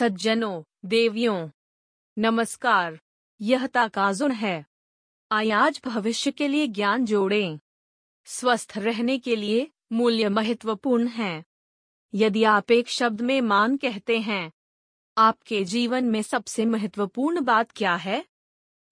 सज्जनों, 0.00 0.62
देवियों, 0.84 1.50
नमस्कार, 2.18 3.00
यह 3.40 3.66
ताकाजुन 3.66 4.30
है। 4.30 4.66
आज 5.32 5.80
भविष्य 5.84 6.30
के 6.30 6.48
लिए 6.48 6.66
ज्ञान 6.66 7.04
जोड़ें। 7.04 7.58
स्वस्थ 8.24 8.72
रहने 8.76 9.18
के 9.18 9.36
लिए 9.36 9.70
मूल्य 9.92 10.28
महत्वपूर्ण 10.28 11.06
है। 11.06 11.44
यदि 12.14 12.44
आप 12.44 12.70
एक 12.70 12.88
शब्द 12.88 13.20
में 13.20 13.40
मान 13.40 13.76
कहते 13.76 14.20
हैं, 14.20 14.52
आपके 15.18 15.64
जीवन 15.64 16.04
में 16.04 16.22
सबसे 16.22 16.66
महत्वपूर्ण 16.66 17.40
बात 17.40 17.70
क्या 17.70 17.94
है? 17.94 18.24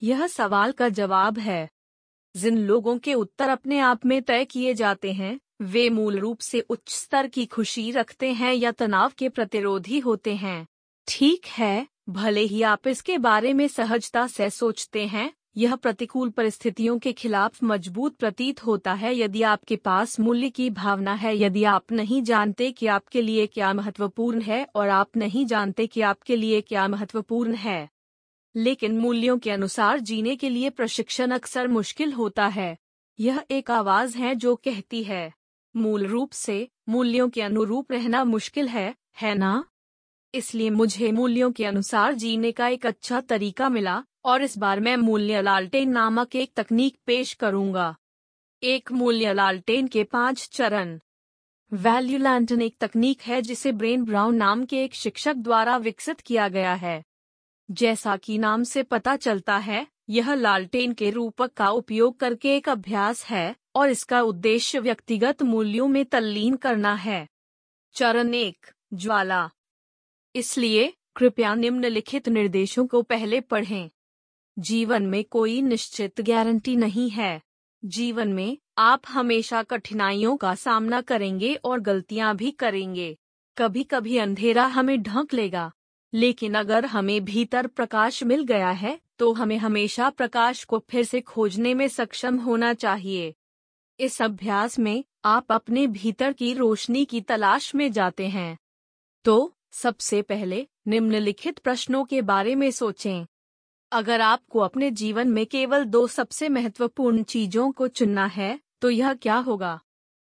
यह 0.02 0.26
सवाल 0.26 0.72
का 0.72 0.88
जवाब 0.88 1.38
है। 1.38 1.70
जिन 2.36 2.58
लोगों 2.58 2.98
के 2.98 3.14
उत्तर 3.14 3.48
अपने 3.48 3.78
आप 3.78 4.06
में 4.06 4.22
तय 4.22 4.44
किए 4.44 4.74
जाते 4.74 5.12
हैं, 5.12 5.40
वे 5.62 5.90
मूल 5.90 6.18
रूप 6.18 6.40
से 6.40 6.60
उच्च 6.60 6.92
स्तर 6.92 7.28
की 7.28 7.46
खुशी 7.46 7.90
रखते 7.90 8.32
हैं 8.32 8.54
या 8.54 8.72
तनाव 8.72 9.12
के 9.18 9.28
प्रतिरोधी 9.28 9.98
होते 9.98 10.36
हैं। 10.36 10.66
ठीक 11.08 11.46
है, 11.46 11.86
भले 12.08 12.40
ही 12.40 12.62
आप 12.62 12.86
इसके 12.88 13.18
बारे 13.18 13.52
में 13.52 13.68
सहजता 13.68 14.26
से 14.26 14.50
सोचते 14.50 15.06
हैं, 15.06 15.32
यह 15.56 15.74
प्रतिकूल 15.76 16.30
परिस्थितियों 16.30 16.98
के 16.98 17.12
खिलाफ 17.12 17.62
मज़बूत 17.64 18.16
प्रतीत 18.16 18.66
होता 18.66 18.92
है 18.92 19.14
यदि 19.16 19.42
आपके 19.42 19.76
पास 19.76 20.20
मूल्य 20.20 20.50
की 20.50 20.70
भावना 20.70 21.14
है, 21.14 21.36
यदि 21.38 21.64
आप 21.64 21.92
नहीं 21.92 22.22
जानते 22.22 22.70
कि 22.72 22.86
आपके 22.86 23.22
लिए 23.22 23.46
क्या 23.46 23.72
महत्वपूर्ण 23.72 24.40
है 24.40 24.66
और 24.74 24.88
आप 24.88 25.16
नहीं 25.16 25.46
जानते 25.46 25.86
कि 25.86 26.00
आपके 26.00 26.36
लिए 26.36 26.60
क्या 26.60 26.88
महत्वपूर्ण 26.88 27.54
है। 27.54 27.88
लेकिन 28.56 28.98
मूल्यों 28.98 29.38
के 29.38 29.50
अनुसार 29.50 30.00
जीने 30.00 30.36
के 30.36 30.48
लिए 30.48 30.70
प्रशिक्षण 30.70 31.30
अक्सर 31.30 31.68
मुश्किल 31.68 32.12
होता 32.12 32.46
है। 32.46 32.76
यह 33.20 33.44
एक 33.50 33.70
आवाज़ 33.70 34.18
है 34.18 34.34
जो 34.34 34.56
कहती 34.56 35.02
है, 35.04 35.32
मूल 35.76 36.06
रूप 36.06 36.32
से, 36.32 36.68
मूल्यों 36.88 37.28
के 37.28 37.42
अनुरूप 37.42 37.92
रहना 37.92 38.24
मुश्किल 38.24 38.68
है 38.68 38.94
है 39.20 39.34
ना? 39.34 39.64
इसलिए 40.34 40.70
मुझे 40.70 41.12
मूल्यों 41.12 41.52
के 41.52 41.64
अनुसार 41.64 42.14
जीने 42.14 42.52
का 42.52 42.68
एक 42.68 42.86
अच्छा 42.86 43.20
तरीका 43.20 43.68
मिला, 43.68 44.04
और 44.24 44.42
इस 44.42 44.58
बार 44.58 44.80
मैं 44.80 44.96
मूल्य 44.96 45.42
लालटेन 45.42 45.90
नामक 45.90 46.36
एक 46.36 46.52
तकनीक 46.56 46.98
पेश 47.06 47.32
करूँगा। 47.32 47.96
एक 48.62 48.92
मूल्य 48.92 49.32
लालटेन 49.32 49.86
के 49.86 50.04
पाँच 50.04 50.48
चरण। 50.52 50.98
वैल्यू 51.72 52.18
लैंटन 52.18 52.62
एक 52.62 52.76
तकनीक 52.80 53.22
है 53.22 53.42
जिसे 53.42 53.72
ब्रेन 53.72 54.04
ब्राउन 54.04 54.34
नाम 54.34 54.64
के 54.64 54.84
एक 54.84 54.94
शिक्षक 54.94 55.34
द्वारा 55.34 55.76
विकसित 55.76 56.20
किया 56.20 56.48
गया 56.48 56.74
है। 56.74 57.04
जैसा 57.70 58.16
कि 58.16 58.38
नाम 58.38 58.62
से 58.62 58.82
पता 58.82 59.16
चलता 59.16 59.56
है, 59.56 59.86
यह 60.08 60.34
लालटेन 60.34 60.92
के 60.92 61.10
रूपक 61.10 61.52
का 61.52 61.70
उपयोग 61.70 62.20
करके 62.20 62.56
एक 62.56 62.68
अभ्यास 62.68 63.24
है, 63.24 63.56
और 63.74 63.90
इसका 63.90 64.22
उद्देश्य 64.22 64.78
व्यक्तिगत 64.78 65.42
मूल्यों 65.42 65.88
में 65.88 66.04
तल्लीन 66.04 66.56
करना 66.56 66.94
है। 66.94 67.28
चरण 67.94 68.34
एक, 68.34 68.66
ज्वाला। 68.94 69.50
इसलिए 70.34 70.92
कृपया 71.16 71.54
निम्नलिखित 71.54 72.28
निर्देशों 72.28 72.86
को 72.86 73.02
पहले 73.02 73.40
पढ़ें। 73.40 73.90
जीवन 74.58 75.06
में 75.06 75.24
कोई 75.24 75.62
निश्चित 75.62 76.20
गारंटी 76.20 76.76
नहीं 76.76 77.10
है। 77.10 77.42
जीवन 77.84 78.32
में 78.32 78.58
आप 78.78 79.02
हमेशा 79.08 79.62
कठिनाइयों 79.62 80.36
का 80.36 80.54
सामना 80.54 81.00
करेंगे 81.00 81.54
और 81.54 81.80
गलतियाँ 81.80 82.36
भी 82.36 82.50
करेंगे। 82.50 83.18
कभी 83.58 83.84
कभी 83.84 84.16
अंधेरा 84.18 84.66
हमें 84.66 85.02
ढंक 85.02 85.34
लेगा। 85.34 85.72
लेकिन 86.14 86.54
अगर 86.54 86.86
हमें 86.86 87.24
भीतर 87.24 87.66
प्रकाश 87.66 88.24
मिल 88.24 88.44
गया 88.44 88.70
है 88.70 89.00
तो 89.18 89.32
हमें 89.32 89.58
हमेशा 89.58 90.10
प्रकाश 90.10 90.64
को 90.64 90.78
फिर 90.78 91.04
से 91.04 91.20
खोजने 91.20 91.74
में 91.74 91.88
सक्षम 91.88 92.36
होना 92.36 92.74
चाहिए। 92.74 93.34
इस 94.00 94.22
अभ्यास 94.22 94.78
में 94.78 95.04
आप 95.24 95.52
अपने 95.52 95.86
भीतर 95.86 96.32
की 96.32 96.54
रोशनी 96.54 97.04
की 97.04 97.20
तलाश 97.20 97.74
में 97.74 97.92
जाते 97.92 98.28
हैं। 98.28 98.58
तो 99.24 99.57
सबसे 99.72 100.20
पहले 100.22 100.66
निम्नलिखित 100.86 101.58
प्रश्नों 101.58 102.04
के 102.04 102.22
बारे 102.22 102.54
में 102.54 102.70
सोचें। 102.70 103.26
अगर 103.92 104.20
आपको 104.20 104.58
अपने 104.58 104.90
जीवन 104.90 105.28
में 105.28 105.44
केवल 105.46 105.84
दो 105.84 106.06
सबसे 106.06 106.48
महत्वपूर्ण 106.48 107.22
चीज़ों 107.22 107.70
को 107.72 107.88
चुनना 107.88 108.26
है 108.26 108.58
तो 108.80 108.90
यह 108.90 109.12
क्या 109.14 109.36
होगा? 109.36 109.78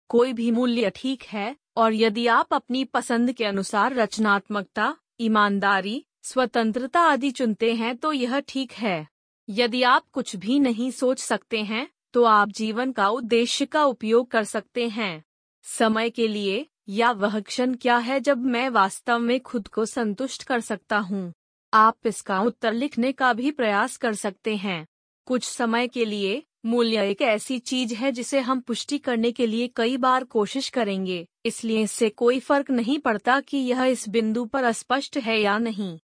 कोई 0.09 0.33
भी 0.33 0.49
मूल्य 0.51 0.91
ठीक 0.95 1.23
है, 1.23 1.55
और 1.77 1.93
यदि 1.93 2.25
आप 2.27 2.53
अपनी 2.53 2.83
पसंद 2.85 3.31
के 3.31 3.45
अनुसार 3.45 3.93
रचनात्मकता, 3.93 4.95
ईमानदारी, 5.21 6.03
स्वतंत्रता 6.23 7.01
आदि 7.01 7.31
चुनते 7.31 7.73
हैं 7.73 7.95
तो 7.97 8.11
यह 8.13 8.39
ठीक 8.39 8.71
है। 8.71 9.07
यदि 9.47 9.83
आप 9.83 10.05
कुछ 10.13 10.35
भी 10.35 10.59
नहीं 10.59 10.91
सोच 10.91 11.19
सकते 11.19 11.63
हैं 11.63 11.87
तो 12.13 12.23
आप 12.23 12.49
जीवन 12.49 12.91
का 12.91 13.07
उद्देश्य 13.09 13.65
का 13.65 13.83
उपयोग 13.85 14.29
कर 14.31 14.43
सकते 14.43 14.87
हैं। 14.89 15.23
समय 15.65 16.09
के 16.09 16.27
लिए 16.27 16.65
या 16.89 17.11
वह 17.11 17.39
क्षण 17.39 17.75
क्या 17.75 17.97
है 17.97 18.19
जब 18.19 18.37
मैं 18.37 18.69
वास्तव 18.69 19.19
में 19.19 19.39
खुद 19.39 19.67
को 19.67 19.85
संतुष्ट 19.85 20.43
कर 20.43 20.59
सकता 20.59 20.97
हूँ? 20.97 21.33
आप 21.73 21.97
इसका 22.05 22.41
उत्तर 22.41 22.73
लिखने 22.73 23.11
का 23.11 23.33
भी 23.33 23.51
प्रयास 23.51 23.97
कर 23.97 24.13
सकते 24.13 24.55
हैं। 24.55 24.87
कुछ 25.25 25.43
समय 25.43 25.87
के 25.87 26.05
लिए, 26.05 26.43
मूल्य 26.65 27.09
एक 27.09 27.21
ऐसी 27.21 27.59
चीज़ 27.59 27.93
है 27.93 28.11
जिसे 28.11 28.39
हम 28.39 28.59
पुष्टि 28.59 28.97
करने 28.97 29.31
के 29.31 29.47
लिए 29.47 29.67
कई 29.67 29.97
बार 29.97 30.23
कोशिश 30.23 30.69
करेंगे, 30.69 31.27
इसलिए 31.45 31.81
इससे 31.81 32.09
कोई 32.09 32.39
फ़र्क 32.39 32.71
नहीं 32.71 32.99
पड़ता 32.99 33.39
कि 33.39 33.57
यह 33.57 33.83
इस 33.83 34.09
बिंदु 34.09 34.45
पर 34.45 34.63
अस्पष्ट 34.63 35.17
है 35.17 35.41
या 35.41 35.57
नहीं। 35.57 35.99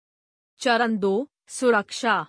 चरण 0.59 0.99
दो, 0.99 1.29
सुरक्षा। 1.49 2.27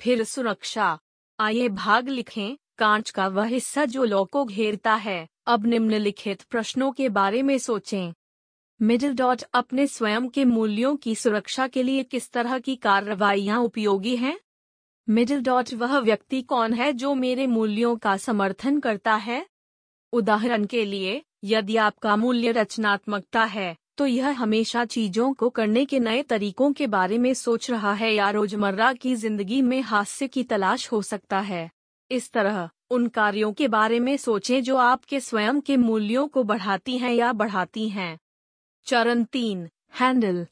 फिर 0.00 0.24
सुरक्षा। 0.24 0.98
आइए 1.40 1.68
भाग 1.68 2.08
लिखें। 2.08 2.56
कांच 2.78 3.10
का 3.10 3.26
वह 3.28 3.46
हिस्सा 3.46 3.84
जो 3.84 4.04
लौ 4.04 4.24
को 4.24 4.44
घेरता 4.44 4.94
है। 4.94 5.26
अब 5.46 5.66
निम्नलिखित 5.66 6.42
प्रश्नों 6.42 6.90
के 6.92 7.08
बारे 7.10 7.42
में 7.42 7.56
सोचें। 7.58 8.12
मिडिल 8.80 9.14
डॉट 9.14 9.42
अपने 9.54 9.86
स्वयं 9.86 10.28
के 10.28 10.44
मूल्यों 10.44 10.94
की 10.96 11.14
सुरक्षा 11.14 11.66
के 11.68 11.82
लिए 11.82 12.02
किस 12.04 12.30
तरह 12.30 12.58
की 12.58 12.76
कार्रवाइयाँ 12.76 13.60
उपयोगी 13.60 14.16
हैं? 14.16 14.38
मिडिल 15.08 15.42
डॉट 15.42 15.72
वह 15.74 15.98
व्यक्ति 15.98 16.42
कौन 16.42 16.72
है 16.74 16.92
जो 16.92 17.14
मेरे 17.14 17.46
मूल्यों 17.46 17.96
का 17.96 18.16
समर्थन 18.16 18.80
करता 18.80 19.14
है? 19.14 19.44
उदाहरण 20.12 20.64
के 20.64 20.84
लिए, 20.84 21.22
यदि 21.44 21.76
आपका 21.78 22.16
मूल्य 22.16 22.52
रचनात्मकता 22.52 23.44
है 23.44 23.76
तो 23.98 24.06
यह 24.06 24.28
हमेशा 24.30 24.84
चीज़ों 24.84 25.32
को 25.32 25.48
करने 25.50 25.84
के 25.84 25.98
नए 25.98 26.22
तरीकों 26.22 26.72
के 26.72 26.86
बारे 26.86 27.18
में 27.18 27.32
सोच 27.34 27.70
रहा 27.70 27.92
है 27.92 28.12
या 28.14 28.28
रोज़मर्रा 28.30 28.92
की 28.92 29.14
ज़िंदगी 29.14 29.60
में 29.62 29.80
हास्य 29.82 30.28
की 30.28 30.42
तलाश 30.44 30.90
हो 30.92 31.00
सकता 31.02 31.38
है। 31.40 31.70
इस 32.10 32.32
तरह, 32.32 32.70
उन 32.90 33.08
कार्यों 33.08 33.52
के 33.52 33.68
बारे 33.68 34.00
में 34.00 34.16
सोचें 34.16 34.62
जो 34.62 34.76
आपके 34.76 35.20
स्वयं 35.20 35.60
के 35.60 35.76
मूल्यों 35.76 36.28
को 36.28 36.42
बढ़ाती 36.42 36.98
हैं 36.98 37.12
या 37.12 37.32
बढ़ाती 37.32 37.88
हैं। 37.88 38.18
चरण 38.84 39.24
तीन, 39.24 39.68
हैंडल। 40.00 40.46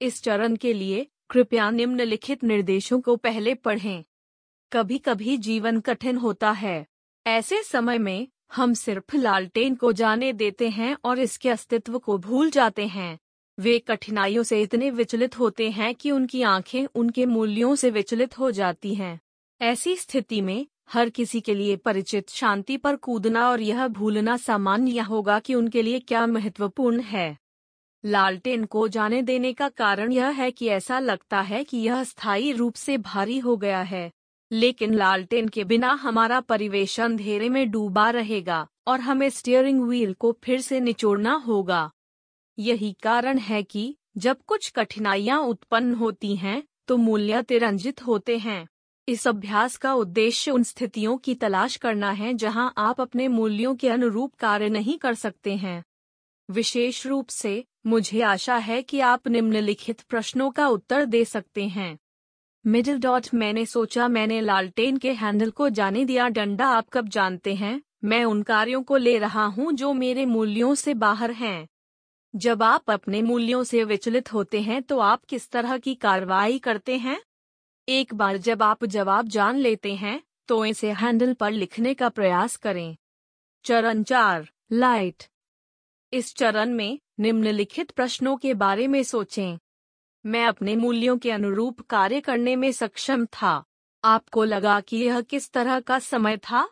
इस 0.00 0.22
चरण 0.22 0.56
के 0.56 0.72
लिए 0.72 1.06
कृपया 1.30 1.70
निम्नलिखित 1.70 2.44
निर्देशों 2.44 3.00
को 3.00 3.16
पहले 3.16 3.54
पढ़ें। 3.54 4.04
कभी 4.72 4.98
कभी 4.98 5.36
जीवन 5.36 5.80
कठिन 5.80 6.16
होता 6.16 6.50
है। 6.50 6.86
ऐसे 7.26 7.62
समय 7.62 7.98
में, 7.98 8.28
हम 8.52 8.74
सिर्फ़ 8.74 9.16
लालटेन 9.16 9.74
को 9.74 9.92
जाने 9.92 10.32
देते 10.32 10.68
हैं 10.68 10.96
और 11.04 11.18
इसके 11.18 11.50
अस्तित्व 11.50 11.98
को 11.98 12.18
भूल 12.18 12.50
जाते 12.50 12.86
हैं। 12.86 13.18
वे 13.58 13.78
कठिनाइयों 13.78 14.42
से 14.42 14.62
इतने 14.62 14.90
विचलित 14.90 15.38
होते 15.38 15.70
हैं 15.70 15.94
कि 15.94 16.10
उनकी 16.10 16.42
आँखें 16.42 16.86
उनके 16.94 17.26
मूल्यों 17.26 17.74
से 17.74 17.90
विचलित 17.90 18.38
हो 18.38 18.50
जाती 18.50 18.94
हैं। 18.94 19.20
ऐसी 19.60 19.96
स्थिति 19.96 20.40
में, 20.40 20.66
हर 20.90 21.10
किसी 21.10 21.40
के 21.40 21.54
लिए 21.54 21.76
परिचित 21.76 22.30
शांति 22.30 22.76
पर 22.76 22.96
कूदना 22.96 23.50
और 23.50 23.60
यह 23.60 23.88
भूलना 23.88 24.36
सामान्य 24.36 25.00
होगा 25.00 25.38
कि 25.38 25.54
उनके 25.54 25.82
लिए 25.82 26.00
क्या 26.00 26.26
महत्वपूर्ण 26.26 27.00
है। 27.00 27.38
लालटेन 28.04 28.64
को 28.64 28.88
जाने 28.88 29.22
देने 29.22 29.52
का 29.52 29.68
कारण 29.68 30.12
यह 30.12 30.26
है 30.26 30.50
कि 30.50 30.66
ऐसा 30.68 30.98
लगता 30.98 31.40
है 31.40 31.64
कि 31.64 31.76
यह 31.76 32.04
स्थायी 32.04 32.52
रूप 32.52 32.74
से 32.74 32.98
भारी 32.98 33.38
हो 33.38 33.56
गया 33.56 33.82
है। 33.82 34.10
लेकिन 34.50 34.94
लालटेन 34.94 35.48
के 35.48 35.64
बिना 35.64 35.92
हमारा 35.92 36.40
परिवेश 36.40 37.00
अंधेरे 37.00 37.48
में 37.48 37.70
डूबा 37.70 38.10
रहेगा, 38.10 38.68
और 38.86 39.00
हमें 39.00 39.30
स्टीयरिंग 39.30 39.82
व्हील 39.82 40.14
को 40.14 40.38
फिर 40.44 40.60
से 40.60 40.80
निचोड़ना 40.80 41.34
होगा। 41.34 41.90
यही 42.58 42.96
कारण 43.02 43.38
है 43.38 43.62
कि, 43.62 43.96
जब 44.16 44.36
कुछ 44.46 44.70
कठिनाइयाँ 44.70 45.40
उत्पन्न 45.40 45.94
होती 45.94 46.36
हैं 46.36 46.62
तो 46.88 46.96
मूल्य 46.96 47.42
तिरंजित 47.42 48.06
होते 48.06 48.38
हैं। 48.38 48.66
इस 49.08 49.26
अभ्यास 49.28 49.76
का 49.76 49.94
उद्देश्य 49.94 50.50
उन 50.50 50.62
स्थितियों 50.62 51.16
की 51.16 51.34
तलाश 51.34 51.76
करना 51.76 52.10
है 52.10 52.34
जहाँ 52.34 52.72
आप 52.78 53.00
अपने 53.00 53.28
मूल्यों 53.28 53.74
के 53.76 53.88
अनुरूप 53.88 54.34
कार्य 54.34 54.68
नहीं 54.68 54.98
कर 54.98 55.14
सकते 55.14 55.54
हैं। 55.56 55.84
विशेष 56.48 57.06
रूप 57.06 57.28
से, 57.28 57.64
मुझे 57.86 58.20
आशा 58.22 58.56
है 58.56 58.82
कि 58.82 59.00
आप 59.00 59.28
निम्नलिखित 59.28 60.00
प्रश्नों 60.00 60.50
का 60.50 60.68
उत्तर 60.68 61.04
दे 61.04 61.24
सकते 61.24 61.66
हैं। 61.68 61.98
मिडिल 62.64 62.98
डॉट 62.98 63.26
मैंने 63.34 63.66
सोचा 63.66 64.08
मैंने 64.08 64.40
लालटेन 64.40 64.96
के 64.96 65.12
हैंडल 65.12 65.50
को 65.50 65.68
जाने 65.68 66.04
दिया, 66.04 66.28
डंडा 66.28 66.66
आप 66.66 66.88
कब 66.88 67.08
जानते 67.08 67.54
हैं? 67.54 67.82
मैं 68.04 68.24
उन 68.24 68.42
कार्यों 68.42 68.82
को 68.82 68.96
ले 68.96 69.18
रहा 69.18 69.44
हूँ 69.44 69.72
जो 69.72 69.92
मेरे 69.92 70.26
मूल्यों 70.26 70.74
से 70.74 70.94
बाहर 70.94 71.30
हैं। 71.30 71.68
जब 72.34 72.62
आप 72.62 72.90
अपने 72.90 73.22
मूल्यों 73.22 73.64
से 73.64 73.84
विचलित 73.84 74.32
होते 74.32 74.60
हैं 74.60 74.82
तो 74.82 74.98
आप 74.98 75.24
किस 75.24 75.50
तरह 75.50 75.78
की 75.78 75.94
कार्रवाई 75.94 76.58
करते 76.58 76.96
हैं? 76.96 77.20
एक 77.88 78.14
बार 78.14 78.36
जब 78.36 78.62
आप 78.62 78.84
जवाब 78.84 79.28
जान 79.28 79.56
लेते 79.56 79.94
हैं 79.94 80.22
तो 80.48 80.64
इसे 80.64 80.90
हैंडल 80.92 81.34
पर 81.34 81.50
लिखने 81.50 81.94
का 81.94 82.08
प्रयास 82.08 82.56
करें। 82.56 82.96
चरण 83.64 84.02
चार 84.02 84.48
लाइट 84.72 85.24
इस 86.12 86.34
चरण 86.34 86.70
में 86.70 86.98
निम्नलिखित 87.20 87.90
प्रश्नों 87.90 88.36
के 88.36 88.54
बारे 88.54 88.86
में 88.86 89.02
सोचें। 89.02 89.58
मैं 90.26 90.46
अपने 90.46 90.76
मूल्यों 90.76 91.18
के 91.18 91.30
अनुरूप 91.30 91.80
कार्य 91.80 92.20
करने 92.20 92.56
में 92.56 92.72
सक्षम 92.72 93.26
था। 93.26 93.64
आपको 94.04 94.44
लगा 94.44 94.80
कि 94.80 94.96
यह 94.96 95.20
किस 95.20 95.50
तरह 95.50 95.80
का 95.80 95.98
समय 95.98 96.36
था? 96.36 96.68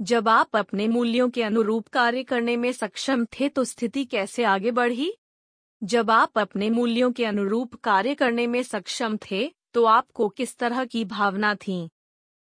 जब 0.00 0.28
आप 0.28 0.56
अपने 0.56 0.88
मूल्यों 0.88 1.30
के 1.30 1.42
अनुरूप 1.42 1.88
कार्य 1.88 2.22
करने 2.22 2.56
में 2.56 2.72
सक्षम 2.72 3.24
थे 3.24 3.48
तो 3.48 3.64
स्थिति 3.64 4.04
कैसे 4.04 4.44
आगे 4.44 4.70
बढ़ी? 4.70 5.12
जब 5.82 6.10
आप 6.10 6.38
अपने 6.38 6.70
मूल्यों 6.70 7.12
के 7.12 7.24
अनुरूप 7.24 7.74
कार्य 7.74 8.14
करने 8.14 8.46
में 8.46 8.62
सक्षम 8.62 9.18
थे 9.30 9.57
तो 9.78 9.84
आपको 9.84 10.28
किस 10.28 10.56
तरह 10.56 10.84
की 10.84 11.04
भावना 11.04 11.54
थी? 11.54 11.90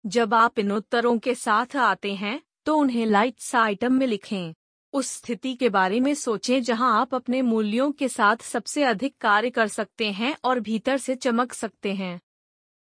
जब 0.06 0.34
आप 0.34 0.60
इन 0.60 0.72
उत्तरों 0.72 1.18
के 1.20 1.36
साथ 1.36 1.76
आते 1.76 2.14
हैं 2.14 2.40
तो 2.66 2.76
उन्हें 2.78 3.06
लाइट्स 3.06 3.56
आइटम 3.56 3.94
में 3.94 4.06
लिखें। 4.08 4.54
उस 4.94 5.08
स्थिति 5.08 5.54
के 5.54 5.70
बारे 5.70 6.00
में 6.00 6.14
सोचें 6.14 6.62
जहाँ 6.62 7.02
आप 7.02 7.16
अपने 7.16 7.42
मूल्यों 7.42 7.92
के 7.92 8.08
साथ 8.08 8.38
सबसे 8.38 8.84
अधिक 8.84 9.16
कार्य 9.18 9.50
कर 9.50 9.68
सकते 9.68 10.12
हैं 10.12 10.36
और 10.44 10.60
भीतर 10.60 10.98
से 10.98 11.16
चमक 11.16 11.54
सकते 11.54 11.94
हैं। 11.94 12.20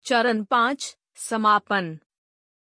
चरण 0.06 0.44
पाँच, 0.44 0.96
समापन। 1.14 1.98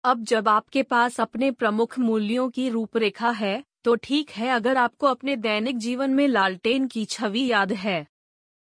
अब 0.05 0.23
जब 0.25 0.49
आपके 0.49 0.83
पास 0.83 1.21
अपने 1.21 1.51
प्रमुख 1.51 1.99
मूल्यों 1.99 2.49
की 2.51 2.69
रूपरेखा 2.69 3.31
है 3.31 3.65
तो 3.85 3.95
ठीक 3.97 4.31
है 4.31 4.49
अगर 4.49 4.77
आपको 4.77 5.07
अपने 5.07 5.37
दैनिक 5.37 5.79
जीवन 5.79 6.11
में 6.11 6.27
लालटेन 6.29 6.87
की 6.87 7.05
छवि 7.05 7.47
याद 7.47 7.73
है। 7.73 8.07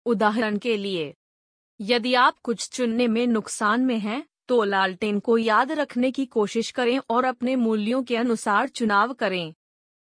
उदाहरण 0.05 0.57
के 0.57 0.77
लिए 0.77 1.13
यदि 1.79 2.13
आप 2.13 2.39
कुछ 2.39 2.69
चुनने 2.69 3.07
में 3.07 3.27
नुकसान 3.27 3.81
में 3.81 3.99
हैं, 3.99 4.23
तो 4.47 4.63
लालटेन 4.63 5.19
को 5.19 5.37
याद 5.37 5.71
रखने 5.71 6.11
की 6.11 6.25
कोशिश 6.25 6.71
करें 6.71 6.99
और 7.09 7.25
अपने 7.25 7.55
मूल्यों 7.55 8.03
के 8.03 8.15
अनुसार 8.15 8.67
चुनाव 8.67 9.13
करें। 9.13 9.53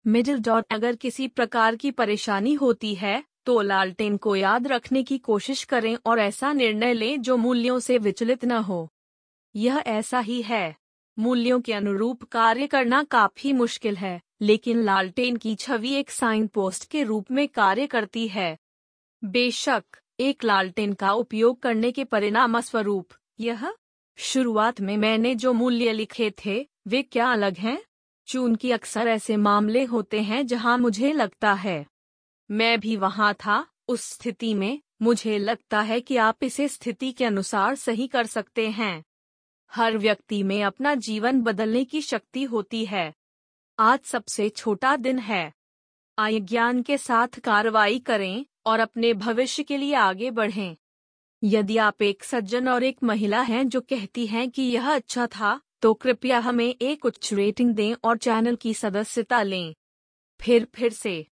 मिडिल 0.07 0.39
डॉट 0.39 0.65
अगर 0.71 0.97
किसी 0.97 1.29
प्रकार 1.29 1.77
की 1.77 1.91
परेशानी 1.91 2.53
होती 2.55 2.95
है 2.95 3.25
तो 3.45 3.61
लालटेन 3.61 4.17
को 4.17 4.37
याद 4.37 4.67
रखने 4.67 5.03
की 5.03 5.19
कोशिश 5.19 5.65
करें 5.65 5.97
और 6.07 6.19
ऐसा 6.19 6.53
निर्णय 6.53 6.95
लें 6.95 7.23
जो 7.23 7.37
मूल्यों 7.37 7.79
से 7.79 7.99
विचलित 7.99 8.45
न 8.45 8.53
हो। 8.53 8.89
यह 9.55 9.83
ऐसा 9.87 10.21
ही 10.21 10.41
है। 10.43 10.77
मूल्यों 11.19 11.61
के 11.61 11.73
अनुरूप 11.73 12.23
कार्य 12.23 12.67
करना 12.67 13.03
काफ़ी 13.05 13.53
मुश्किल 13.53 13.97
है 13.97 14.21
लेकिन 14.43 14.83
लालटेन 14.83 15.37
की 15.37 15.55
छवि 15.55 15.95
एक 15.95 16.11
साइन 16.11 16.47
पोस्ट 16.47 16.91
के 16.91 17.03
रूप 17.03 17.31
में 17.31 17.49
कार्य 17.49 17.87
करती 17.87 18.29
है। 18.29 18.57
बेशक 19.23 19.85
एक 20.21 20.45
लालटेन 20.45 20.93
का 20.93 21.13
उपयोग 21.13 21.61
करने 21.61 21.93
के 21.93 22.05
परिणाम 22.05 22.61
स्वरूप 22.61 23.09
यह 23.41 23.75
शुरुआत 24.17 24.81
में 24.81 24.97
मैंने 24.97 25.35
जो 25.35 25.53
मूल्य 25.53 25.93
लिखे 25.93 26.33
थे, 26.47 26.69
वे 26.87 27.03
क्या 27.03 27.33
अलग 27.33 27.57
हैं? 27.57 27.83
चूँकि 28.27 28.71
अक्सर 28.71 29.09
ऐसे 29.09 29.37
मामले 29.37 29.85
होते 29.85 30.21
हैं 30.23 30.47
जहाँ 30.47 30.79
मुझे 30.79 31.13
लगता 31.13 31.53
है, 31.53 31.87
मैं 32.51 32.81
भी 32.81 32.97
वहाँ 32.97 33.35
था, 33.35 33.67
उस 33.89 34.01
स्थिति 34.03 34.55
में, 34.55 34.81
मुझे 35.03 35.39
लगता 35.39 35.81
है 35.81 36.01
कि 36.01 36.17
आप 36.17 36.45
इसे 36.45 36.69
स्थिति 36.69 37.13
के 37.13 37.25
अनुसार 37.25 37.75
सही 37.75 38.07
कर 38.07 38.27
सकते 38.27 38.69
हैं। 38.69 39.05
हर 39.73 39.99
व्यक्ति 39.99 40.43
में 40.43 40.65
अपना 40.65 40.95
जीवन 40.95 41.41
बदलने 41.43 41.85
की 41.85 42.01
शक्ति 42.01 42.45
होती 42.45 42.85
है। 42.85 43.15
आज 43.79 44.01
सबसे 44.01 44.49
छोटा 44.49 44.97
दिन 44.97 45.19
है। 45.19 45.53
आय 46.19 46.41
ज्ञान 46.41 46.83
के 46.83 46.99
साथ 46.99 47.41
कार्रवाई 47.41 47.99
करें। 47.99 48.47
और 48.67 48.81
अपने 48.81 49.13
भविष्य 49.15 49.63
के 49.63 49.77
लिए 49.77 49.95
आगे 49.95 50.31
बढ़ें। 50.31 50.77
यदि 51.43 51.77
आप 51.77 52.03
एक 52.03 52.25
सज्जन 52.25 52.69
और 52.69 52.85
एक 52.85 53.03
महिला 53.03 53.41
हैं 53.43 53.69
जो 53.69 53.81
कहती 53.81 54.27
हैं 54.27 54.49
कि 54.51 54.63
यह 54.63 54.95
अच्छा 54.95 55.27
था 55.27 55.61
तो 55.83 55.93
कृपया 55.95 56.39
हमें 56.39 56.69
एक 56.83 57.05
उच्च 57.05 57.33
रेटिंग 57.35 57.75
दें 57.75 57.95
और 58.05 58.17
चैनल 58.19 58.57
की 58.57 58.75
सदस्यता 58.75 59.43
लें। 59.43 59.75
फिर 60.41 60.67
फिर 60.75 60.93
से। 60.93 61.23